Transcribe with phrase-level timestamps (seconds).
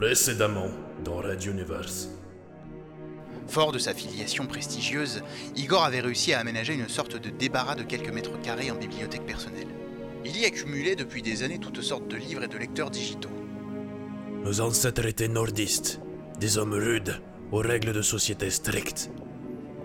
[0.00, 0.70] Précédemment,
[1.04, 2.08] dans Red Universe.
[3.48, 5.20] Fort de sa filiation prestigieuse,
[5.56, 9.26] Igor avait réussi à aménager une sorte de débarras de quelques mètres carrés en bibliothèque
[9.26, 9.68] personnelle.
[10.24, 13.28] Il y accumulait depuis des années toutes sortes de livres et de lecteurs digitaux.
[14.42, 16.00] Nos ancêtres étaient nordistes,
[16.38, 17.20] des hommes rudes,
[17.52, 19.10] aux règles de société strictes.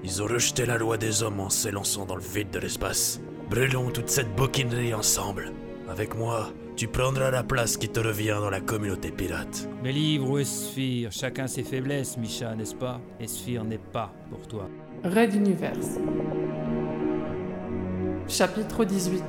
[0.01, 3.19] Ils ont rejeté la loi des hommes en s'élançant dans le vide de l'espace.
[3.49, 5.51] Brûlons toute cette bouquinerie ensemble.
[5.89, 9.69] Avec moi, tu prendras la place qui te revient dans la communauté pirate.
[9.81, 12.99] Mais livre ou Esphire, chacun ses faiblesses, Micha, n'est-ce pas?
[13.19, 14.69] Esphire n'est pas pour toi.
[15.03, 15.99] Red Universe.
[18.27, 19.23] Chapitre 18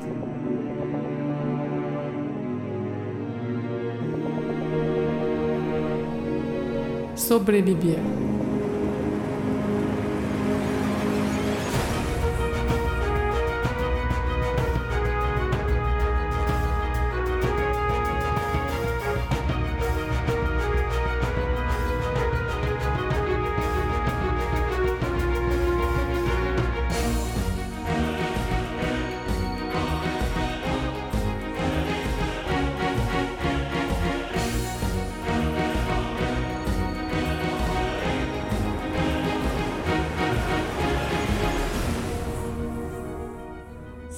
[7.14, 7.98] Sobrevivir.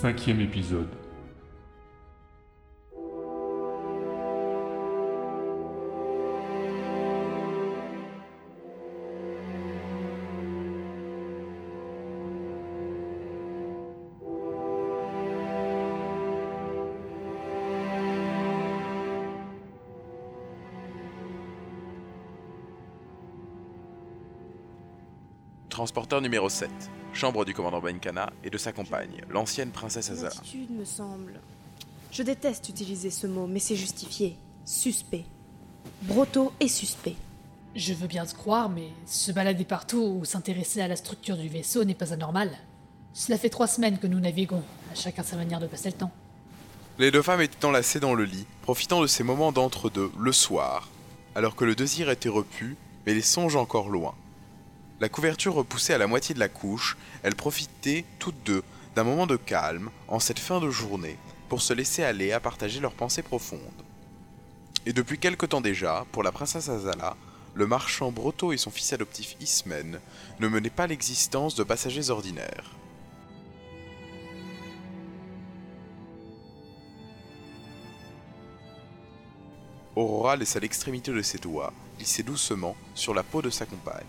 [0.00, 0.86] Cinquième épisode.
[25.68, 26.70] Transporteur numéro 7.
[27.12, 30.28] Chambre du commandant Benkana et de sa compagne, l'ancienne princesse Azala.
[30.28, 31.40] Attitude, me semble.
[32.10, 34.36] Je déteste utiliser ce mot, mais c'est justifié.
[34.64, 35.24] Suspect.
[36.02, 37.16] Broto est suspect.
[37.74, 41.48] Je veux bien te croire, mais se balader partout ou s'intéresser à la structure du
[41.48, 42.50] vaisseau n'est pas anormal.
[43.12, 44.62] Cela fait trois semaines que nous naviguons,
[44.92, 46.12] à chacun sa manière de passer le temps.
[46.98, 50.88] Les deux femmes étaient enlacées dans le lit, profitant de ces moments d'entre-deux, le soir,
[51.34, 54.14] alors que le désir était repu, mais les songes encore loin.
[55.00, 58.64] La couverture repoussée à la moitié de la couche, elles profitaient toutes deux
[58.96, 61.16] d'un moment de calme en cette fin de journée
[61.48, 63.60] pour se laisser aller à partager leurs pensées profondes.
[64.86, 67.16] Et depuis quelque temps déjà, pour la princesse Azala,
[67.54, 70.00] le marchand Broto et son fils adoptif Ismen
[70.40, 72.72] ne menaient pas l'existence de passagers ordinaires.
[79.94, 84.06] Aurora laissa l'extrémité de ses doigts glisser doucement sur la peau de sa compagne.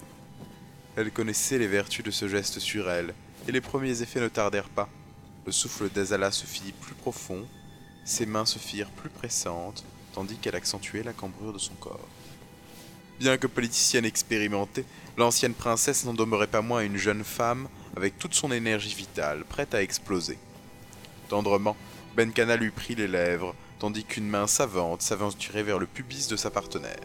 [1.00, 3.14] Elle connaissait les vertus de ce geste sur elle,
[3.48, 4.90] et les premiers effets ne tardèrent pas.
[5.46, 7.48] Le souffle d'Azala se fit plus profond,
[8.04, 12.06] ses mains se firent plus pressantes, tandis qu'elle accentuait la cambrure de son corps.
[13.18, 14.84] Bien que politicienne expérimentée,
[15.16, 19.74] l'ancienne princesse n'en demeurait pas moins une jeune femme avec toute son énergie vitale, prête
[19.74, 20.38] à exploser.
[21.30, 21.78] Tendrement,
[22.18, 26.52] Benkana lui prit les lèvres, tandis qu'une main savante s'aventurait vers le pubis de sa
[26.52, 27.00] partenaire.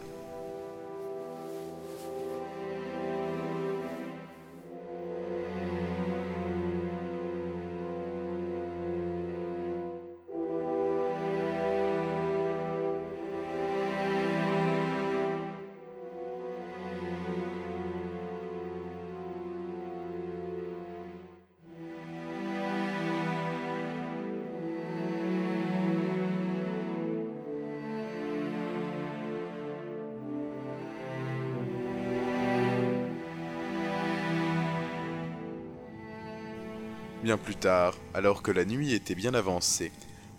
[37.25, 39.91] Bien plus tard, alors que la nuit était bien avancée,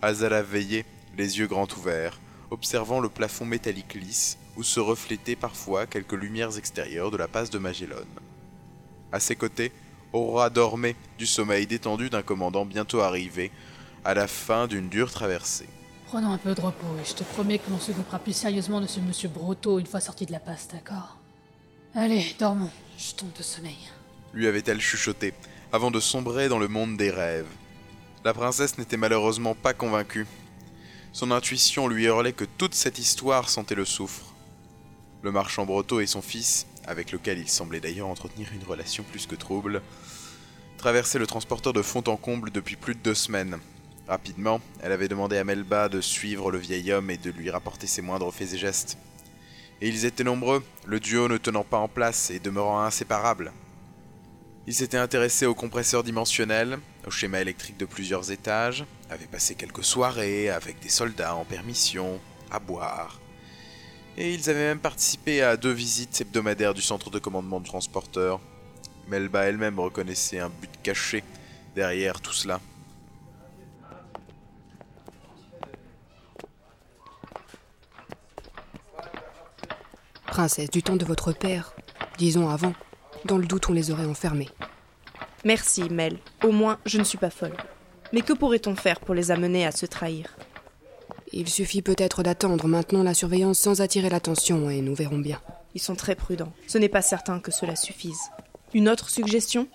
[0.03, 0.85] Azala veillait,
[1.19, 2.21] les yeux grands ouverts,
[2.53, 7.51] observant le plafond métallique lisse où se reflétaient parfois quelques lumières extérieures de la passe
[7.51, 7.97] de Magellan.
[9.11, 9.73] À ses côtés,
[10.13, 13.51] Aurora dormait du sommeil détendu d'un commandant bientôt arrivé,
[14.05, 15.69] à la fin d'une dure traversée.
[16.07, 18.87] Prenons un peu de repos et je te promets que l'on s'occupera plus sérieusement de
[18.87, 21.17] ce monsieur Broto une fois sorti de la passe, d'accord?
[21.97, 23.91] Allez, dormons, je tombe de sommeil.
[24.33, 25.35] lui avait-elle chuchoté,
[25.77, 27.51] avant de sombrer dans le monde des rêves.
[28.25, 30.27] La princesse n'était malheureusement pas convaincue.
[31.13, 34.33] Son intuition lui hurlait que toute cette histoire sentait le soufre.
[35.21, 39.27] Le marchand Broto et son fils, avec lequel il semblait d'ailleurs entretenir une relation plus
[39.27, 39.83] que trouble,
[40.79, 43.59] traversaient le transporteur de fond en comble depuis plus de deux semaines.
[44.09, 47.87] Rapidement, elle avait demandé à Melba de suivre le vieil homme et de lui rapporter
[47.87, 48.97] ses moindres faits et gestes.
[49.83, 53.53] Et ils étaient nombreux, le duo ne tenant pas en place et demeurant inséparable.
[54.69, 59.85] Ils s'étaient intéressés au compresseur dimensionnel, au schéma électrique de plusieurs étages, avaient passé quelques
[59.85, 62.19] soirées avec des soldats en permission,
[62.51, 63.21] à boire.
[64.17, 68.41] Et ils avaient même participé à deux visites hebdomadaires du centre de commandement du transporteur.
[69.07, 71.23] Melba elle-même reconnaissait un but caché
[71.77, 72.61] derrière tout cela.
[80.27, 81.73] Princesse, du temps de votre père,
[82.19, 82.75] disons avant,
[83.27, 84.49] dans le doute on les aurait enfermés.
[85.45, 86.19] Merci, Mel.
[86.43, 87.57] Au moins, je ne suis pas folle.
[88.13, 90.37] Mais que pourrait-on faire pour les amener à se trahir?
[91.33, 95.41] Il suffit peut-être d'attendre maintenant la surveillance sans attirer l'attention et nous verrons bien.
[95.75, 96.53] Ils sont très prudents.
[96.67, 98.21] Ce n'est pas certain que cela suffise.
[98.75, 99.69] Une autre suggestion?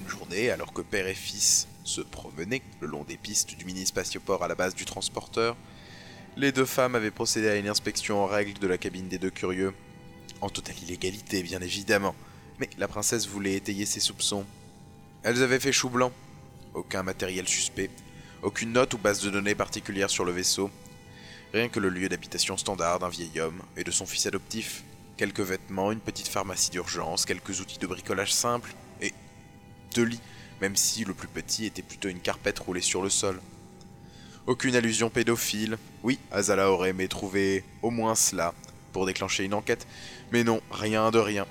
[0.00, 4.42] Une journée, alors que père et fils se promenaient le long des pistes du mini-spatioport
[4.42, 5.56] à la base du transporteur,
[6.36, 9.30] les deux femmes avaient procédé à une inspection en règle de la cabine des deux
[9.30, 9.72] curieux.
[10.42, 12.14] En totale illégalité, bien évidemment.
[12.58, 14.44] Mais la princesse voulait étayer ses soupçons.
[15.22, 16.12] Elles avaient fait chou blanc.
[16.74, 17.90] Aucun matériel suspect.
[18.42, 20.70] Aucune note ou base de données particulière sur le vaisseau.
[21.54, 24.84] Rien que le lieu d'habitation standard d'un vieil homme et de son fils adoptif.
[25.16, 29.14] Quelques vêtements, une petite pharmacie d'urgence, quelques outils de bricolage simple et
[29.94, 30.20] deux lits,
[30.60, 33.40] même si le plus petit était plutôt une carpette roulée sur le sol.
[34.46, 35.76] Aucune allusion pédophile.
[36.04, 38.54] Oui, Azala aurait aimé trouver au moins cela
[38.92, 39.88] pour déclencher une enquête,
[40.30, 41.46] mais non, rien de rien.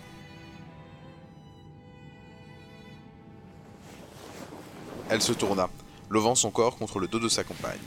[5.10, 5.70] Elle se tourna,
[6.10, 7.78] levant son corps contre le dos de sa compagne.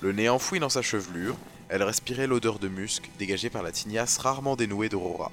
[0.00, 1.36] Le nez enfoui dans sa chevelure,
[1.68, 5.32] elle respirait l'odeur de musc dégagée par la tignasse rarement dénouée d'Aurora.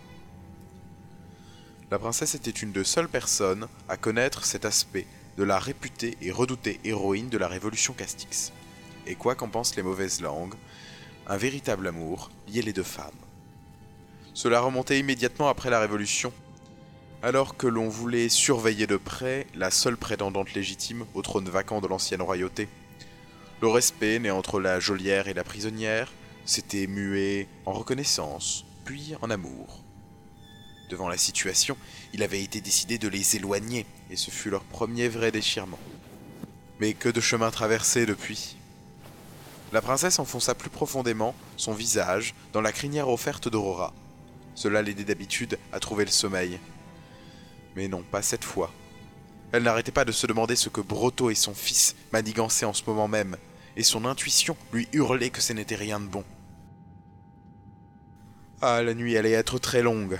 [1.92, 5.06] La princesse était une des seules personnes à connaître cet aspect
[5.38, 8.52] de la réputée et redoutée héroïne de la révolution Castix.
[9.10, 10.54] Et quoi qu'en pensent les mauvaises langues,
[11.26, 13.10] un véritable amour liait les deux femmes.
[14.36, 16.32] Cela remontait immédiatement après la Révolution,
[17.24, 21.88] alors que l'on voulait surveiller de près la seule prétendante légitime au trône vacant de
[21.88, 22.70] l'ancienne royauté.
[23.62, 26.14] Le respect né entre la geôlière et la prisonnière
[26.46, 29.84] s'était mué en reconnaissance, puis en amour.
[30.92, 31.76] Devant la situation,
[32.14, 35.80] il avait été décidé de les éloigner, et ce fut leur premier vrai déchirement.
[36.80, 38.59] Mais que de chemin traversé depuis
[39.72, 43.94] La princesse enfonça plus profondément son visage dans la crinière offerte d'Aurora.
[44.56, 46.60] Cela l'aidait d'habitude à trouver le sommeil.
[47.76, 48.72] Mais non, pas cette fois.
[49.52, 52.84] Elle n'arrêtait pas de se demander ce que Broto et son fils manigançaient en ce
[52.86, 53.38] moment même,
[53.76, 56.24] et son intuition lui hurlait que ce n'était rien de bon.
[58.62, 60.20] Ah, la nuit allait être très longue.